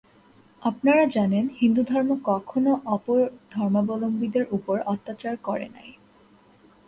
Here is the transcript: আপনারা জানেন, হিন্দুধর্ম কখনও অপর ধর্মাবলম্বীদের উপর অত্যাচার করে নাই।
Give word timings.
আপনারা 0.61 1.03
জানেন, 1.07 1.45
হিন্দুধর্ম 1.59 2.09
কখনও 2.25 2.73
অপর 2.85 3.19
ধর্মাবলম্বীদের 3.51 4.45
উপর 4.51 4.75
অত্যাচার 4.85 5.33
করে 5.47 5.67
নাই। 5.69 5.89